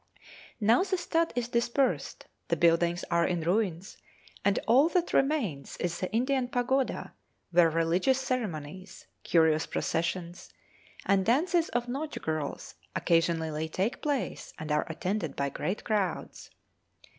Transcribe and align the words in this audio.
Now 0.59 0.81
the 0.81 0.97
stud 0.97 1.31
is 1.35 1.47
dispersed, 1.47 2.25
the 2.47 2.55
buildings 2.55 3.05
are 3.11 3.23
in 3.23 3.41
ruins, 3.41 3.97
and 4.43 4.57
all 4.65 4.89
that 4.89 5.13
remains 5.13 5.77
is 5.77 5.99
the 5.99 6.11
Indian 6.11 6.47
pagoda, 6.47 7.13
where 7.51 7.69
religious 7.69 8.19
ceremonies, 8.19 9.05
curious 9.21 9.67
processions, 9.67 10.49
and 11.05 11.23
dances 11.23 11.69
of 11.69 11.87
nautch 11.87 12.19
girls 12.19 12.73
occasionally 12.95 13.69
take 13.69 14.01
place 14.01 14.53
and 14.57 14.71
are 14.71 14.87
attended 14.89 15.35
by 15.35 15.49
great 15.49 15.83
crowds. 15.83 16.49